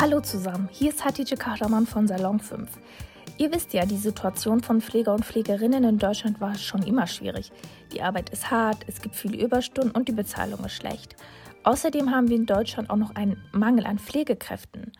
[0.00, 2.70] Hallo zusammen, hier ist Hatice Kahraman von Salon 5.
[3.36, 7.52] Ihr wisst ja, die Situation von Pfleger und Pflegerinnen in Deutschland war schon immer schwierig.
[7.92, 11.16] Die Arbeit ist hart, es gibt viele Überstunden und die Bezahlung ist schlecht.
[11.64, 14.90] Außerdem haben wir in Deutschland auch noch einen Mangel an Pflegekräften.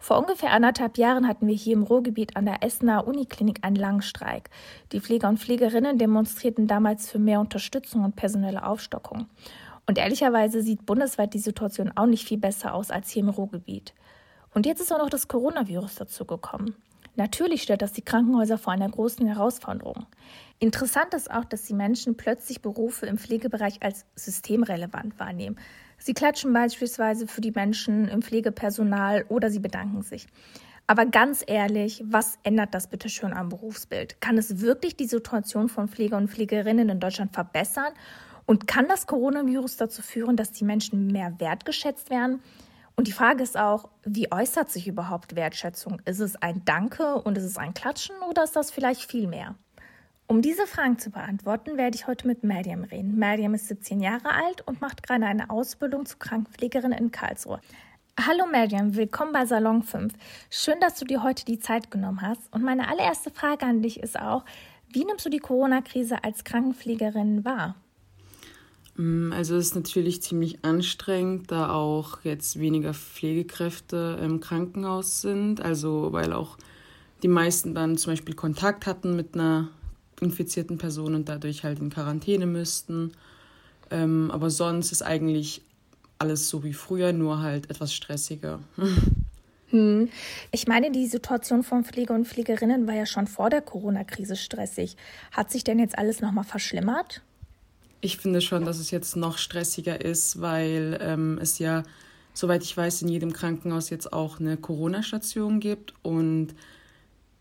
[0.00, 4.50] Vor ungefähr anderthalb Jahren hatten wir hier im Ruhrgebiet an der Essener Uniklinik einen Langstreik.
[4.90, 9.28] Die Pfleger und Pflegerinnen demonstrierten damals für mehr Unterstützung und personelle Aufstockung.
[9.86, 13.94] Und ehrlicherweise sieht bundesweit die Situation auch nicht viel besser aus als hier im Ruhrgebiet.
[14.58, 16.74] Und jetzt ist auch noch das Coronavirus dazugekommen.
[17.14, 20.06] Natürlich stellt das die Krankenhäuser vor einer großen Herausforderung.
[20.58, 25.60] Interessant ist auch, dass die Menschen plötzlich Berufe im Pflegebereich als systemrelevant wahrnehmen.
[25.98, 30.26] Sie klatschen beispielsweise für die Menschen im Pflegepersonal oder sie bedanken sich.
[30.88, 34.20] Aber ganz ehrlich, was ändert das bitte schön am Berufsbild?
[34.20, 37.92] Kann es wirklich die Situation von Pfleger und Pflegerinnen in Deutschland verbessern?
[38.44, 42.40] Und kann das Coronavirus dazu führen, dass die Menschen mehr wertgeschätzt werden?
[42.98, 46.02] Und die Frage ist auch, wie äußert sich überhaupt Wertschätzung?
[46.04, 49.54] Ist es ein Danke und ist es ein Klatschen oder ist das vielleicht viel mehr?
[50.26, 53.16] Um diese Fragen zu beantworten, werde ich heute mit Mariam reden.
[53.16, 57.60] Mariam ist 17 Jahre alt und macht gerade eine Ausbildung zur Krankenpflegerin in Karlsruhe.
[58.18, 60.12] Hallo Mariam, willkommen bei Salon 5.
[60.50, 62.52] Schön, dass du dir heute die Zeit genommen hast.
[62.52, 64.44] Und meine allererste Frage an dich ist auch,
[64.88, 67.76] wie nimmst du die Corona-Krise als Krankenpflegerin wahr?
[68.98, 75.62] Mm, also es ist natürlich ziemlich anstrengend, da auch jetzt weniger Pflegekräfte im Krankenhaus sind.
[75.62, 76.58] Also weil auch
[77.22, 79.68] die meisten dann zum Beispiel Kontakt hatten mit einer
[80.20, 83.12] infizierten Person und dadurch halt in Quarantäne müssten.
[83.90, 85.62] Ähm, aber sonst ist eigentlich
[86.18, 88.60] alles so wie früher, nur halt etwas stressiger.
[89.70, 90.08] Hm.
[90.50, 94.96] Ich meine, die Situation von Pfleger und Pflegerinnen war ja schon vor der Corona-Krise stressig.
[95.30, 97.20] Hat sich denn jetzt alles nochmal verschlimmert?
[98.00, 101.82] Ich finde schon, dass es jetzt noch stressiger ist, weil ähm, es ja,
[102.32, 105.94] soweit ich weiß, in jedem Krankenhaus jetzt auch eine Corona-Station gibt.
[106.02, 106.54] Und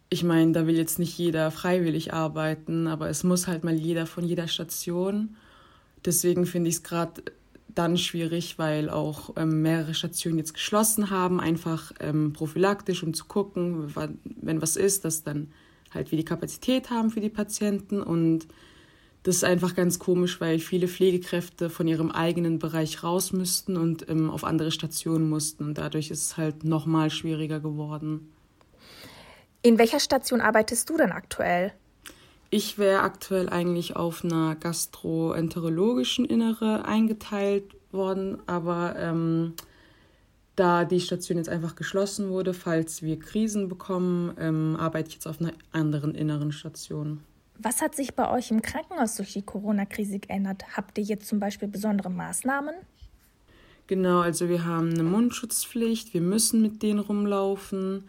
[0.10, 4.08] ich meine, da will jetzt nicht jeder freiwillig arbeiten, aber es muss halt mal jeder
[4.08, 5.36] von jeder Station.
[6.06, 7.22] Deswegen finde ich es gerade
[7.76, 13.26] dann schwierig, weil auch ähm, mehrere Stationen jetzt geschlossen haben, einfach ähm, prophylaktisch, um zu
[13.26, 13.94] gucken,
[14.42, 15.52] wenn was ist, dass dann
[15.94, 18.48] halt wir die Kapazität haben für die Patienten und
[19.24, 24.08] das ist einfach ganz komisch, weil viele Pflegekräfte von ihrem eigenen Bereich raus müssten und
[24.10, 25.66] ähm, auf andere Stationen mussten.
[25.66, 28.32] Und dadurch ist es halt noch mal schwieriger geworden.
[29.62, 31.74] In welcher Station arbeitest du denn aktuell?
[32.50, 39.56] Ich wäre aktuell eigentlich auf einer gastroenterologischen Innere eingeteilt worden, aber ähm,
[40.56, 45.28] da die Station jetzt einfach geschlossen wurde, falls wir Krisen bekommen, ähm, arbeite ich jetzt
[45.28, 47.20] auf einer anderen inneren Station.
[47.60, 50.64] Was hat sich bei euch im Krankenhaus durch die Corona-Krise geändert?
[50.76, 52.76] Habt ihr jetzt zum Beispiel besondere Maßnahmen?
[53.88, 58.04] Genau, also wir haben eine Mundschutzpflicht, wir müssen mit denen rumlaufen.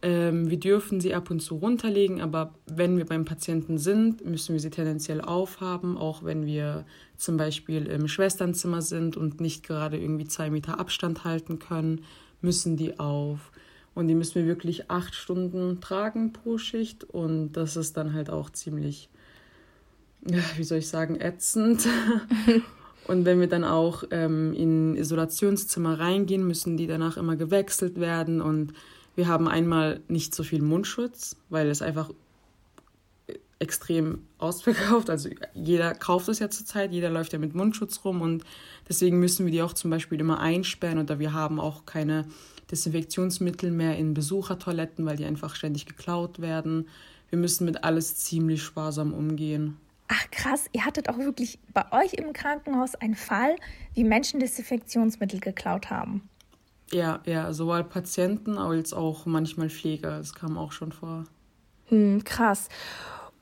[0.00, 4.54] Ähm, wir dürfen sie ab und zu runterlegen, aber wenn wir beim Patienten sind, müssen
[4.54, 6.84] wir sie tendenziell aufhaben, auch wenn wir
[7.16, 12.04] zum Beispiel im Schwesternzimmer sind und nicht gerade irgendwie zwei Meter Abstand halten können,
[12.40, 13.52] müssen die auf.
[13.94, 17.04] Und die müssen wir wirklich acht Stunden tragen pro Schicht.
[17.04, 19.10] Und das ist dann halt auch ziemlich,
[20.56, 21.86] wie soll ich sagen, ätzend.
[23.06, 28.40] und wenn wir dann auch ähm, in Isolationszimmer reingehen, müssen die danach immer gewechselt werden.
[28.40, 28.72] Und
[29.14, 32.10] wir haben einmal nicht so viel Mundschutz, weil es einfach
[33.62, 35.08] extrem ausverkauft.
[35.08, 38.44] Also jeder kauft es ja zurzeit, jeder läuft ja mit Mundschutz rum und
[38.88, 42.26] deswegen müssen wir die auch zum Beispiel immer einsperren oder wir haben auch keine
[42.72, 46.88] Desinfektionsmittel mehr in Besuchertoiletten, weil die einfach ständig geklaut werden.
[47.30, 49.76] Wir müssen mit alles ziemlich sparsam umgehen.
[50.08, 53.56] Ach krass, ihr hattet auch wirklich bei euch im Krankenhaus einen Fall,
[53.94, 56.28] wie Menschen Desinfektionsmittel geklaut haben.
[56.90, 60.18] Ja, ja, sowohl Patienten als auch manchmal Pfleger.
[60.18, 61.24] Das kam auch schon vor.
[61.86, 62.68] Hm, krass.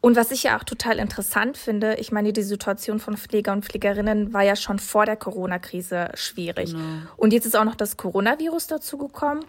[0.01, 3.65] Und was ich ja auch total interessant finde, ich meine, die Situation von Pfleger und
[3.65, 6.73] Pflegerinnen war ja schon vor der Corona-Krise schwierig.
[6.73, 6.85] Genau.
[7.19, 9.45] Und jetzt ist auch noch das Coronavirus dazugekommen.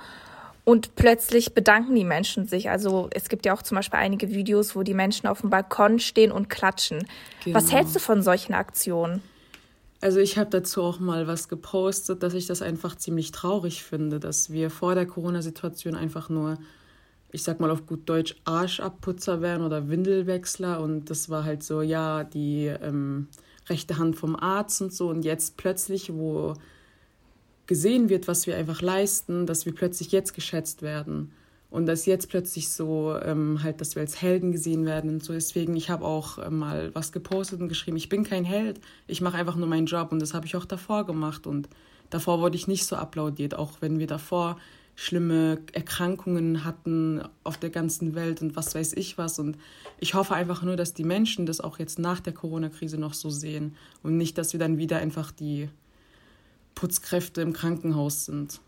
[0.64, 2.70] Und plötzlich bedanken die Menschen sich.
[2.70, 6.00] Also es gibt ja auch zum Beispiel einige Videos, wo die Menschen auf dem Balkon
[6.00, 7.08] stehen und klatschen.
[7.44, 7.58] Genau.
[7.58, 9.24] Was hältst du von solchen Aktionen?
[10.02, 14.20] Also ich habe dazu auch mal was gepostet, dass ich das einfach ziemlich traurig finde,
[14.20, 16.58] dass wir vor der Corona-Situation einfach nur
[17.31, 20.81] ich sag mal auf gut Deutsch, Arschabputzer wären oder Windelwechsler.
[20.81, 23.28] Und das war halt so, ja, die ähm,
[23.68, 25.10] rechte Hand vom Arzt und so.
[25.10, 26.54] Und jetzt plötzlich, wo
[27.68, 31.31] gesehen wird, was wir einfach leisten, dass wir plötzlich jetzt geschätzt werden.
[31.69, 35.31] Und dass jetzt plötzlich so, ähm, halt, dass wir als Helden gesehen werden und so.
[35.31, 39.22] Deswegen, ich habe auch äh, mal was gepostet und geschrieben, ich bin kein Held, ich
[39.22, 40.12] mache einfach nur meinen Job.
[40.12, 41.48] Und das habe ich auch davor gemacht.
[41.48, 41.69] Und
[42.10, 44.57] davor wurde ich nicht so applaudiert, auch wenn wir davor
[45.01, 49.39] schlimme Erkrankungen hatten auf der ganzen Welt und was weiß ich was.
[49.39, 49.57] Und
[50.00, 53.31] ich hoffe einfach nur, dass die Menschen das auch jetzt nach der Corona-Krise noch so
[53.31, 55.69] sehen und nicht, dass wir dann wieder einfach die
[56.75, 58.62] Putzkräfte im Krankenhaus sind.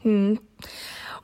[0.00, 0.40] Hm.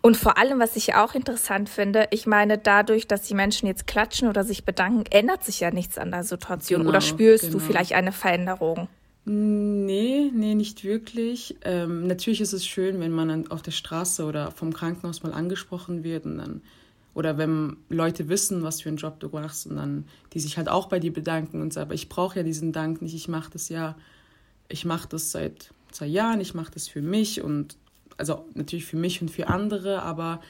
[0.00, 3.88] Und vor allem, was ich auch interessant finde, ich meine, dadurch, dass die Menschen jetzt
[3.88, 6.82] klatschen oder sich bedanken, ändert sich ja nichts an der Situation.
[6.82, 7.58] Genau, oder spürst genau.
[7.58, 8.88] du vielleicht eine Veränderung?
[9.24, 11.56] Nee, nee, nicht wirklich.
[11.62, 16.02] Ähm, natürlich ist es schön, wenn man auf der Straße oder vom Krankenhaus mal angesprochen
[16.02, 16.62] wird und dann
[17.14, 20.69] oder wenn Leute wissen, was für einen Job du machst und dann die sich halt
[20.69, 23.50] auch bei dir bedanken und sagen, aber ich brauche ja diesen Dank nicht, ich mache
[23.52, 23.96] das ja,
[24.69, 27.76] ich mache das seit zwei Jahren, ich mache das für mich und
[28.16, 30.40] also natürlich für mich und für andere, aber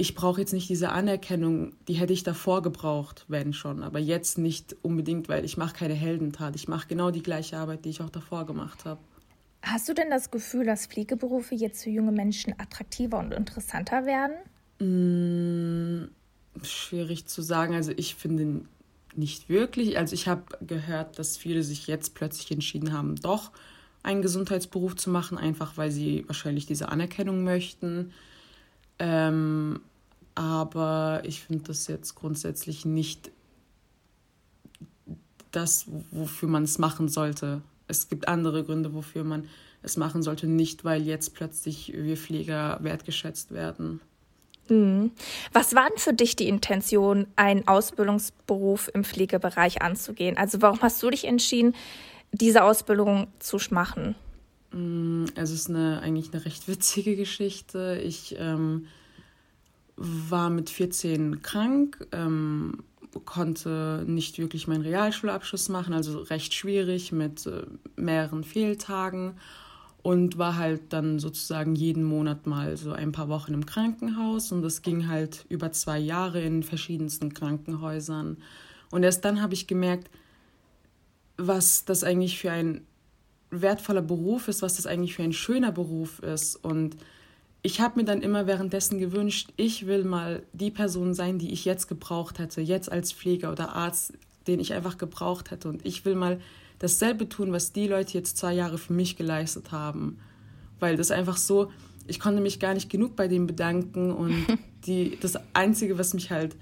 [0.00, 4.38] ich brauche jetzt nicht diese Anerkennung, die hätte ich davor gebraucht, wenn schon, aber jetzt
[4.38, 6.56] nicht unbedingt, weil ich mache keine Heldentat.
[6.56, 9.00] Ich mache genau die gleiche Arbeit, die ich auch davor gemacht habe.
[9.62, 14.36] Hast du denn das Gefühl, dass Pflegeberufe jetzt für junge Menschen attraktiver und interessanter werden?
[14.78, 16.08] Mmh,
[16.62, 17.74] schwierig zu sagen.
[17.74, 18.62] Also ich finde
[19.14, 19.98] nicht wirklich.
[19.98, 23.50] Also ich habe gehört, dass viele sich jetzt plötzlich entschieden haben, doch
[24.02, 28.12] einen Gesundheitsberuf zu machen, einfach weil sie wahrscheinlich diese Anerkennung möchten.
[28.98, 29.80] Ähm,
[30.34, 33.30] aber ich finde das jetzt grundsätzlich nicht
[35.50, 37.62] das, wofür man es machen sollte.
[37.88, 39.48] Es gibt andere Gründe, wofür man
[39.82, 44.00] es machen sollte, nicht weil jetzt plötzlich wir Pfleger wertgeschätzt werden.
[44.68, 45.10] Mhm.
[45.52, 50.36] Was war denn für dich die Intention, einen Ausbildungsberuf im Pflegebereich anzugehen?
[50.36, 51.74] Also warum hast du dich entschieden,
[52.32, 54.14] diese Ausbildung zu machen?
[54.72, 58.00] Mm, also es ist eine, eigentlich eine recht witzige Geschichte.
[58.04, 58.86] Ich ähm,
[60.00, 62.78] war mit 14 krank, ähm,
[63.26, 67.66] konnte nicht wirklich meinen Realschulabschluss machen, also recht schwierig mit äh,
[67.96, 69.34] mehreren Fehltagen
[70.02, 74.62] und war halt dann sozusagen jeden Monat mal so ein paar Wochen im Krankenhaus und
[74.62, 78.38] das ging halt über zwei Jahre in verschiedensten Krankenhäusern.
[78.90, 80.08] Und erst dann habe ich gemerkt,
[81.36, 82.86] was das eigentlich für ein
[83.50, 86.96] wertvoller Beruf ist, was das eigentlich für ein schöner Beruf ist und
[87.62, 91.64] ich habe mir dann immer währenddessen gewünscht, ich will mal die Person sein, die ich
[91.64, 94.14] jetzt gebraucht hätte, jetzt als Pfleger oder Arzt,
[94.46, 95.68] den ich einfach gebraucht hätte.
[95.68, 96.40] Und ich will mal
[96.78, 100.18] dasselbe tun, was die Leute jetzt zwei Jahre für mich geleistet haben.
[100.78, 101.70] Weil das einfach so,
[102.06, 104.46] ich konnte mich gar nicht genug bei denen bedanken und
[104.86, 106.56] die, das Einzige, was mich halt,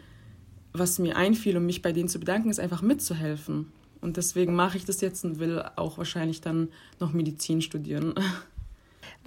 [0.72, 3.72] was mir einfiel, um mich bei denen zu bedanken, ist einfach mitzuhelfen.
[4.00, 6.68] Und deswegen mache ich das jetzt und will auch wahrscheinlich dann
[6.98, 8.14] noch Medizin studieren.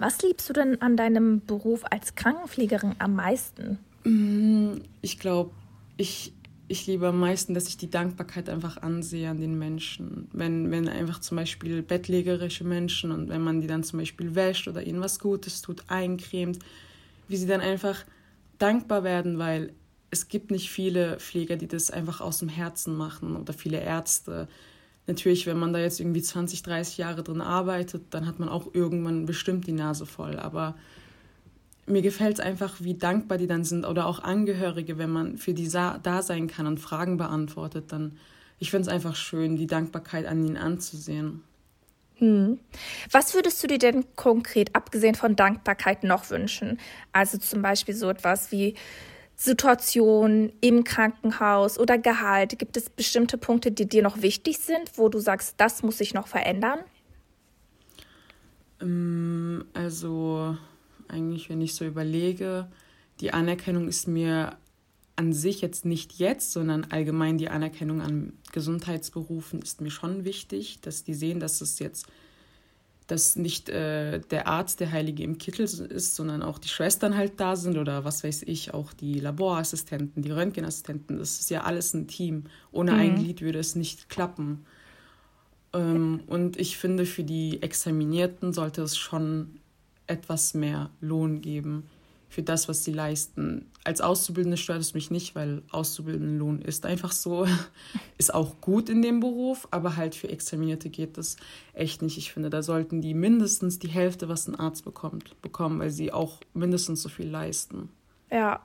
[0.02, 3.78] Was liebst du denn an deinem Beruf als Krankenpflegerin am meisten?
[4.02, 5.52] Mm, ich glaube,
[5.96, 6.32] ich,
[6.66, 10.26] ich liebe am meisten, dass ich die Dankbarkeit einfach ansehe an den Menschen.
[10.32, 14.66] Wenn, wenn einfach zum Beispiel bettlägerische Menschen und wenn man die dann zum Beispiel wäscht
[14.66, 16.58] oder ihnen was Gutes tut, eincremt,
[17.28, 18.04] wie sie dann einfach
[18.58, 19.72] dankbar werden, weil
[20.10, 24.48] es gibt nicht viele Pfleger, die das einfach aus dem Herzen machen oder viele Ärzte.
[25.06, 28.72] Natürlich, wenn man da jetzt irgendwie 20, 30 Jahre drin arbeitet, dann hat man auch
[28.72, 30.38] irgendwann bestimmt die Nase voll.
[30.38, 30.76] Aber
[31.86, 35.54] mir gefällt es einfach, wie dankbar die dann sind oder auch Angehörige, wenn man für
[35.54, 38.18] die da sein kann und Fragen beantwortet, dann
[38.58, 41.42] ich finde es einfach schön, die Dankbarkeit an ihnen anzusehen.
[42.18, 42.60] Hm.
[43.10, 46.78] Was würdest du dir denn konkret, abgesehen von Dankbarkeit, noch wünschen?
[47.12, 48.76] Also zum Beispiel so etwas wie
[49.44, 52.60] Situation im Krankenhaus oder Gehalt?
[52.60, 56.14] Gibt es bestimmte Punkte, die dir noch wichtig sind, wo du sagst, das muss sich
[56.14, 56.78] noch verändern?
[58.80, 60.56] Ähm, also
[61.08, 62.68] eigentlich, wenn ich so überlege,
[63.18, 64.56] die Anerkennung ist mir
[65.16, 70.80] an sich jetzt nicht jetzt, sondern allgemein die Anerkennung an Gesundheitsberufen ist mir schon wichtig,
[70.82, 72.06] dass die sehen, dass es jetzt
[73.06, 77.40] dass nicht äh, der Arzt der Heilige im Kittel ist, sondern auch die Schwestern halt
[77.40, 81.18] da sind oder was weiß ich, auch die Laborassistenten, die Röntgenassistenten.
[81.18, 82.44] Das ist ja alles ein Team.
[82.70, 82.98] Ohne mhm.
[82.98, 84.64] ein Glied würde es nicht klappen.
[85.72, 89.58] Ähm, und ich finde, für die Examinierten sollte es schon
[90.06, 91.84] etwas mehr Lohn geben
[92.32, 93.66] für das, was sie leisten.
[93.84, 97.46] Als Auszubildende stört es mich nicht, weil Auszubildendenlohn ist einfach so,
[98.18, 101.36] ist auch gut in dem Beruf, aber halt für Examinierte geht das
[101.74, 102.16] echt nicht.
[102.16, 106.10] Ich finde, da sollten die mindestens die Hälfte, was ein Arzt bekommt, bekommen, weil sie
[106.10, 107.90] auch mindestens so viel leisten.
[108.32, 108.60] Ja,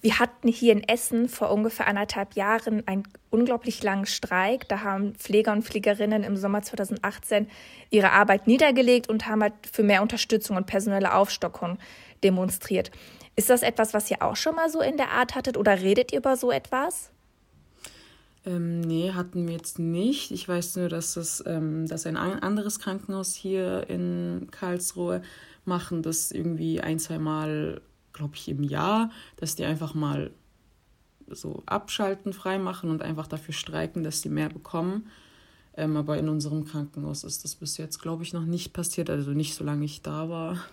[0.00, 4.68] wir hatten hier in Essen vor ungefähr anderthalb Jahren einen unglaublich langen Streik.
[4.68, 7.46] Da haben Pfleger und Pflegerinnen im Sommer 2018
[7.90, 11.78] ihre Arbeit niedergelegt und haben halt für mehr Unterstützung und personelle Aufstockung
[12.24, 12.90] demonstriert.
[13.36, 16.10] Ist das etwas, was ihr auch schon mal so in der Art hattet oder redet
[16.10, 17.12] ihr über so etwas?
[18.44, 20.32] Ähm, nee, hatten wir jetzt nicht.
[20.32, 25.22] Ich weiß nur, dass, das, ähm, dass ein anderes Krankenhaus hier in Karlsruhe
[25.64, 27.82] machen das irgendwie ein, zwei Mal
[28.16, 30.30] glaube ich, im Jahr, dass die einfach mal
[31.28, 35.10] so abschalten, freimachen und einfach dafür streiken, dass sie mehr bekommen.
[35.76, 39.32] Ähm, aber in unserem Krankenhaus ist das bis jetzt, glaube ich, noch nicht passiert, also
[39.32, 40.64] nicht solange ich da war.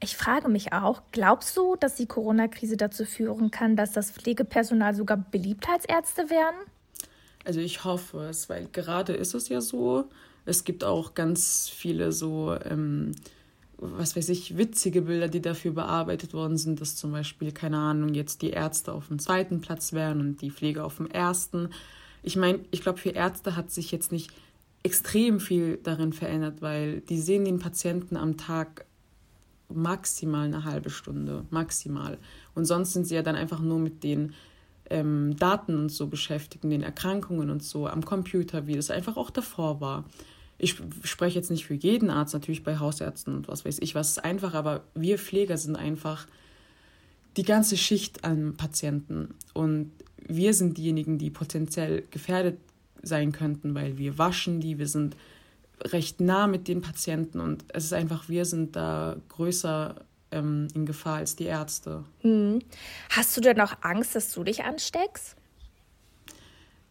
[0.00, 4.94] Ich frage mich auch, glaubst du, dass die Corona-Krise dazu führen kann, dass das Pflegepersonal
[4.94, 6.56] sogar Beliebtheitsärzte werden?
[7.46, 10.10] Also ich hoffe es, weil gerade ist es ja so.
[10.44, 13.12] Es gibt auch ganz viele so, ähm,
[13.78, 18.14] was weiß ich, witzige Bilder, die dafür bearbeitet worden sind, dass zum Beispiel, keine Ahnung,
[18.14, 21.70] jetzt die Ärzte auf dem zweiten Platz wären und die Pflege auf dem ersten.
[22.22, 24.30] Ich meine, ich glaube, für Ärzte hat sich jetzt nicht
[24.82, 28.86] extrem viel darin verändert, weil die sehen den Patienten am Tag
[29.68, 32.18] maximal eine halbe Stunde, maximal.
[32.54, 34.32] Und sonst sind sie ja dann einfach nur mit den
[34.90, 39.30] ähm, Daten und so beschäftigt, den Erkrankungen und so am Computer, wie das einfach auch
[39.30, 40.04] davor war.
[40.58, 44.10] Ich spreche jetzt nicht für jeden Arzt, natürlich bei Hausärzten und was weiß ich was
[44.10, 46.26] ist einfach, aber wir Pfleger sind einfach
[47.36, 49.92] die ganze Schicht an Patienten und
[50.28, 52.58] wir sind diejenigen, die potenziell gefährdet
[53.02, 55.16] sein könnten, weil wir waschen die, wir sind
[55.82, 59.94] recht nah mit den Patienten und es ist einfach, wir sind da größer
[60.30, 62.04] ähm, in Gefahr als die Ärzte.
[62.20, 62.60] Hm.
[63.10, 65.36] Hast du denn auch Angst, dass du dich ansteckst?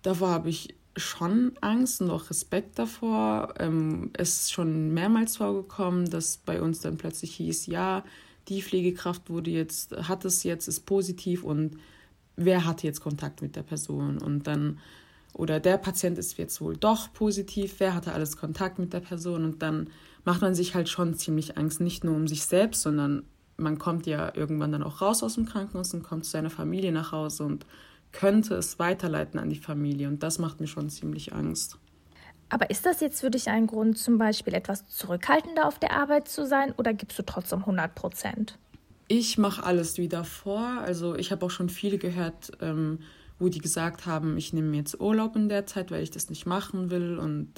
[0.04, 3.54] Davor habe ich schon Angst und auch Respekt davor.
[3.60, 8.04] Ähm, es ist schon mehrmals vorgekommen, dass bei uns dann plötzlich hieß, ja,
[8.48, 11.78] die Pflegekraft wurde jetzt, hat es jetzt, ist positiv und
[12.36, 14.18] wer hat jetzt Kontakt mit der Person?
[14.18, 14.80] Und dann
[15.34, 19.44] oder der Patient ist jetzt wohl doch positiv, wer hatte alles Kontakt mit der Person
[19.44, 19.90] und dann
[20.24, 23.24] macht man sich halt schon ziemlich Angst, nicht nur um sich selbst, sondern
[23.58, 26.92] man kommt ja irgendwann dann auch raus aus dem Krankenhaus und kommt zu seiner Familie
[26.92, 27.66] nach Hause und
[28.16, 31.78] könnte es weiterleiten an die Familie und das macht mir schon ziemlich Angst.
[32.50, 36.28] Aber ist das jetzt für dich ein Grund, zum Beispiel etwas zurückhaltender auf der Arbeit
[36.28, 38.58] zu sein oder gibst du trotzdem 100 Prozent?
[39.08, 40.80] Ich mache alles wie davor.
[40.80, 43.00] Also ich habe auch schon viele gehört, ähm,
[43.40, 46.46] wo die gesagt haben, ich nehme jetzt Urlaub in der Zeit, weil ich das nicht
[46.46, 47.50] machen will und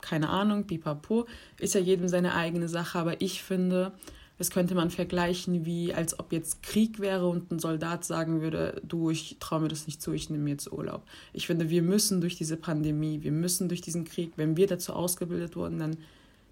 [0.00, 1.26] keine Ahnung, pipapo,
[1.58, 3.92] ist ja jedem seine eigene Sache, aber ich finde,
[4.38, 8.80] das könnte man vergleichen, wie als ob jetzt Krieg wäre und ein Soldat sagen würde,
[8.84, 11.04] du, ich traue mir das nicht zu, ich nehme jetzt Urlaub.
[11.32, 14.92] Ich finde, wir müssen durch diese Pandemie, wir müssen durch diesen Krieg, wenn wir dazu
[14.92, 15.96] ausgebildet wurden, dann,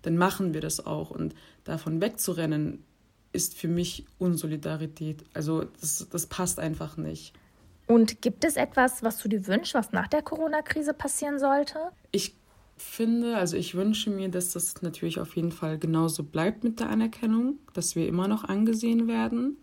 [0.02, 1.10] dann machen wir das auch.
[1.10, 1.34] Und
[1.64, 2.84] davon wegzurennen,
[3.32, 5.24] ist für mich Unsolidarität.
[5.34, 7.32] Also das, das passt einfach nicht.
[7.88, 11.78] Und gibt es etwas, was du dir wünschst, was nach der Corona-Krise passieren sollte?
[12.12, 12.34] Ich
[12.82, 16.90] finde, also ich wünsche mir, dass das natürlich auf jeden Fall genauso bleibt mit der
[16.90, 19.58] Anerkennung, dass wir immer noch angesehen werden,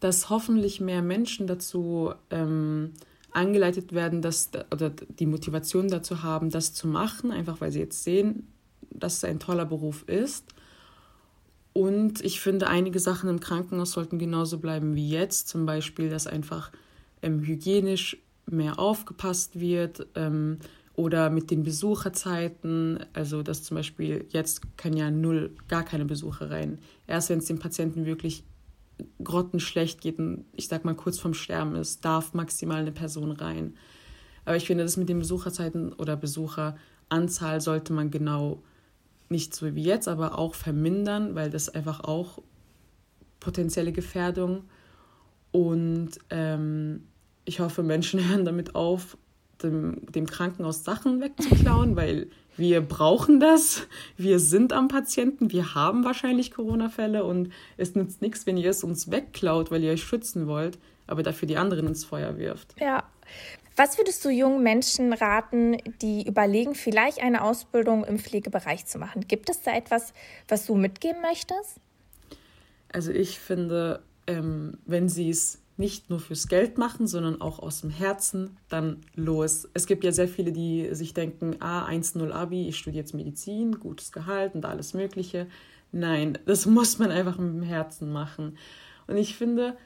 [0.00, 2.92] dass hoffentlich mehr Menschen dazu ähm,
[3.30, 8.04] angeleitet werden, dass, oder die Motivation dazu haben, das zu machen, einfach weil sie jetzt
[8.04, 8.48] sehen,
[8.90, 10.44] dass es ein toller Beruf ist.
[11.72, 16.26] Und ich finde, einige Sachen im Krankenhaus sollten genauso bleiben wie jetzt, zum Beispiel, dass
[16.26, 16.70] einfach
[17.22, 20.58] ähm, hygienisch mehr aufgepasst wird ähm,
[20.94, 26.50] oder mit den Besucherzeiten, also dass zum Beispiel jetzt können ja null, gar keine Besucher
[26.50, 26.78] rein.
[27.06, 28.44] Erst wenn es dem Patienten wirklich
[29.24, 33.74] grottenschlecht geht und ich sag mal kurz vorm Sterben ist, darf maximal eine Person rein.
[34.44, 38.62] Aber ich finde, das mit den Besucherzeiten oder Besucheranzahl sollte man genau
[39.28, 42.42] nicht so wie jetzt, aber auch vermindern, weil das einfach auch
[43.40, 44.64] potenzielle Gefährdung
[45.52, 47.04] und ähm,
[47.44, 49.16] ich hoffe, Menschen hören damit auf,
[49.62, 53.86] dem, dem Krankenhaus Sachen wegzuklauen, weil wir brauchen das.
[54.16, 58.84] Wir sind am Patienten, wir haben wahrscheinlich Corona-Fälle und es nützt nichts, wenn ihr es
[58.84, 62.74] uns wegklaut, weil ihr euch schützen wollt, aber dafür die anderen ins Feuer wirft.
[62.80, 63.04] Ja.
[63.74, 69.26] Was würdest du jungen Menschen raten, die überlegen, vielleicht eine Ausbildung im Pflegebereich zu machen?
[69.26, 70.12] Gibt es da etwas,
[70.46, 71.78] was du mitgeben möchtest?
[72.92, 77.80] Also ich finde, ähm, wenn sie es nicht nur fürs Geld machen, sondern auch aus
[77.80, 79.68] dem Herzen, dann los.
[79.74, 83.80] Es gibt ja sehr viele, die sich denken, ah, 1-0 Abi, ich studiere jetzt Medizin,
[83.80, 85.48] gutes Gehalt und alles Mögliche.
[85.90, 88.56] Nein, das muss man einfach mit dem Herzen machen.
[89.08, 89.76] Und ich finde,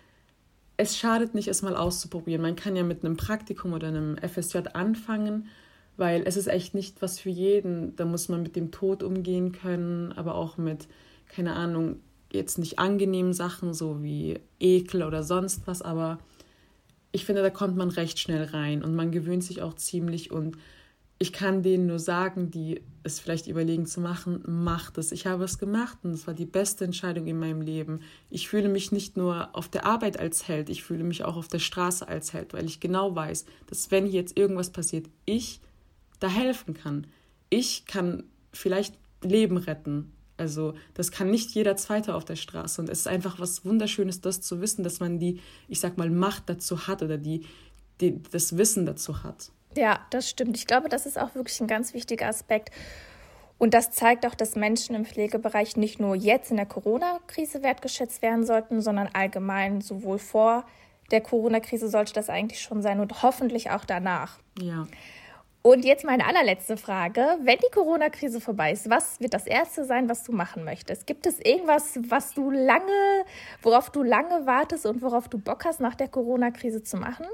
[0.76, 2.42] es schadet nicht, es mal auszuprobieren.
[2.42, 5.48] Man kann ja mit einem Praktikum oder einem FSJ anfangen,
[5.96, 7.96] weil es ist echt nicht was für jeden.
[7.96, 10.88] Da muss man mit dem Tod umgehen können, aber auch mit,
[11.26, 12.00] keine Ahnung,
[12.36, 16.18] jetzt nicht angenehmen Sachen, so wie Ekel oder sonst was, aber
[17.12, 20.56] ich finde, da kommt man recht schnell rein und man gewöhnt sich auch ziemlich und
[21.18, 25.12] ich kann denen nur sagen, die es vielleicht überlegen zu machen, macht es.
[25.12, 28.00] Ich habe es gemacht und es war die beste Entscheidung in meinem Leben.
[28.28, 31.48] Ich fühle mich nicht nur auf der Arbeit als Held, ich fühle mich auch auf
[31.48, 35.60] der Straße als Held, weil ich genau weiß, dass wenn jetzt irgendwas passiert, ich
[36.20, 37.06] da helfen kann.
[37.48, 42.80] Ich kann vielleicht Leben retten Also das kann nicht jeder Zweite auf der Straße.
[42.80, 46.10] Und es ist einfach was Wunderschönes, das zu wissen, dass man die, ich sag mal,
[46.10, 47.46] Macht dazu hat oder die,
[48.00, 49.50] die das Wissen dazu hat.
[49.76, 50.56] Ja, das stimmt.
[50.56, 52.70] Ich glaube, das ist auch wirklich ein ganz wichtiger Aspekt.
[53.58, 58.20] Und das zeigt auch, dass Menschen im Pflegebereich nicht nur jetzt in der Corona-Krise wertgeschätzt
[58.20, 60.66] werden sollten, sondern allgemein sowohl vor
[61.10, 64.38] der Corona-Krise sollte das eigentlich schon sein und hoffentlich auch danach.
[64.60, 64.86] Ja.
[65.66, 67.26] Und jetzt meine allerletzte Frage.
[67.42, 71.08] Wenn die Corona-Krise vorbei ist, was wird das Erste sein, was du machen möchtest?
[71.08, 73.24] Gibt es irgendwas, was du lange,
[73.62, 77.26] worauf du lange wartest und worauf du Bock hast, nach der Corona-Krise zu machen?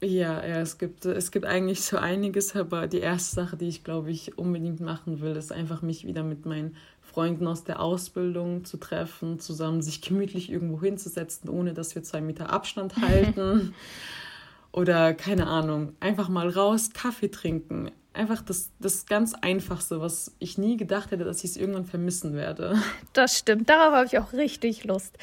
[0.00, 3.84] Ja, ja, es gibt, es gibt eigentlich so einiges, aber die erste Sache, die ich
[3.84, 8.64] glaube ich unbedingt machen will, ist einfach mich wieder mit meinen Freunden aus der Ausbildung
[8.64, 13.74] zu treffen, zusammen sich gemütlich irgendwo hinzusetzen, ohne dass wir zwei Meter Abstand halten.
[14.78, 20.56] Oder keine Ahnung, einfach mal raus, Kaffee trinken, einfach das, das ganz Einfachste, was ich
[20.56, 22.76] nie gedacht hätte, dass ich es irgendwann vermissen werde.
[23.12, 25.18] Das stimmt, darauf habe ich auch richtig Lust.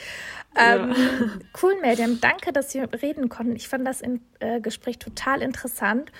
[0.57, 0.95] Ähm, ja.
[1.63, 3.55] Cool, Miriam, danke, dass wir reden konnten.
[3.55, 6.11] Ich fand das in, äh, Gespräch total interessant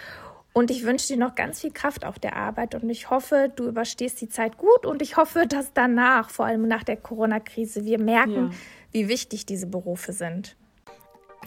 [0.54, 3.68] und ich wünsche dir noch ganz viel Kraft auf der Arbeit und ich hoffe, du
[3.68, 8.00] überstehst die Zeit gut und ich hoffe, dass danach, vor allem nach der Corona-Krise, wir
[8.00, 8.58] merken, ja.
[8.94, 10.56] wie wichtig diese Berufe sind.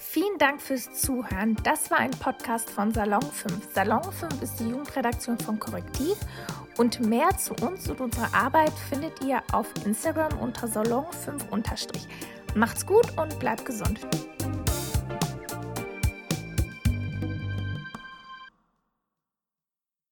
[0.01, 1.57] Vielen Dank fürs Zuhören.
[1.65, 3.75] Das war ein Podcast von Salon 5.
[3.75, 6.17] Salon 5 ist die Jugendredaktion von Korrektiv
[6.77, 11.47] und mehr zu uns und unserer Arbeit findet ihr auf Instagram unter Salon 5
[12.55, 14.01] Macht's gut und bleibt gesund.